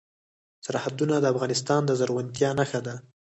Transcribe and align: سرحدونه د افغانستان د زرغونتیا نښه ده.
سرحدونه 0.65 1.15
د 1.19 1.25
افغانستان 1.33 1.81
د 1.85 1.91
زرغونتیا 1.99 2.49
نښه 2.59 2.79
ده. 2.87 2.95